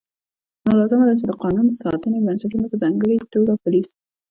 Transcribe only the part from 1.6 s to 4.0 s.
ساتنې بنسټونه په ځانګړې توګه پولیس